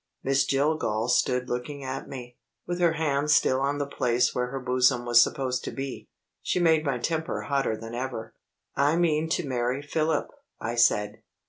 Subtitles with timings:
[0.23, 4.59] Miss Jillgall stood looking at me, with her hands still on the place where her
[4.59, 6.09] bosom was supposed to be.
[6.41, 8.33] She made my temper hotter than ever.
[8.75, 10.29] "I mean to marry Philip,"
[10.59, 11.21] I said.